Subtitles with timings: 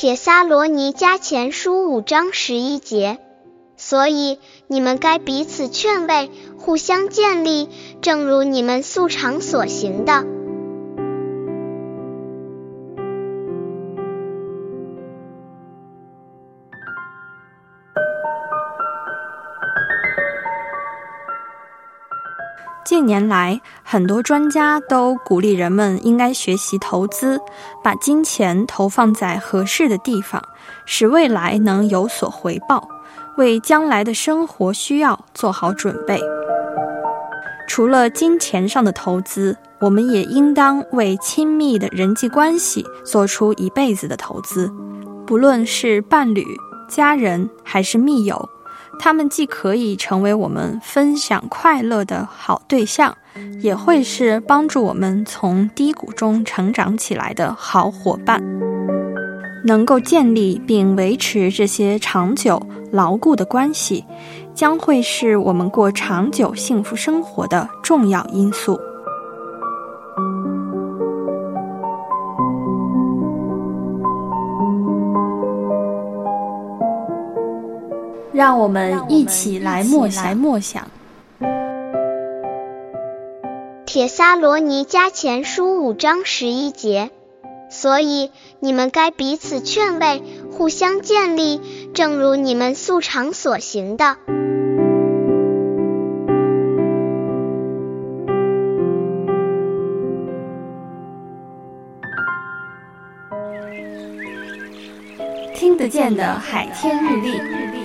[0.00, 3.18] 铁撒罗尼迦前书五章十一节，
[3.76, 7.68] 所以你们该彼此劝慰，互相建立，
[8.00, 10.39] 正如你们素常所行的。
[22.82, 27.40] 近年来，很多专家都鼓励人们应该学习投资，
[27.84, 30.42] 把金钱投放在合适的地方，
[30.86, 32.88] 使未来能有所回报，
[33.36, 36.20] 为将来的生活需要做好准备。
[37.68, 44.72] 除了金钱上的投资，我们也应当为亲密的人际关系做出一辈子的投资，
[45.26, 46.44] 不论是伴侣、
[46.88, 48.48] 家人还是密友。
[49.02, 53.16] 他们既可以成为我们分享快乐的好对象，
[53.62, 58.42] 也会是帮助我们从低谷中成长起来的好伙伴。
[59.64, 62.60] 能够建立并维持这些长久
[62.92, 64.04] 牢固的关系，
[64.54, 68.78] 将会是我们过长久幸福生活的重要因素。
[78.32, 80.36] 让我们一起来默想。
[80.36, 80.88] 默想。
[83.86, 87.10] 铁撒罗尼迦前书五章十一节，
[87.70, 88.30] 所以
[88.60, 91.60] 你们该彼此劝慰，互相建立，
[91.92, 94.16] 正如你们素常所行的。
[105.52, 107.79] 听得见的海天日历。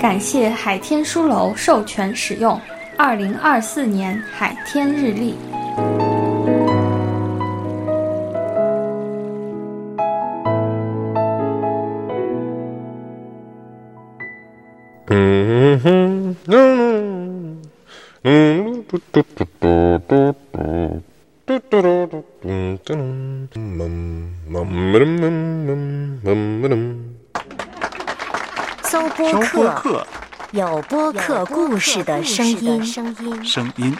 [0.00, 2.58] 感谢海天书楼授权使用。
[2.96, 5.34] 二零二四年海天日历。
[15.06, 17.62] 嗯哼，嗯嗯，
[18.24, 19.44] 嗯嘟嘟嘟
[20.06, 21.02] 嘟嘟。
[28.84, 30.06] 搜播客，
[30.52, 32.84] 有播客故事的声音。
[32.84, 33.96] 声音。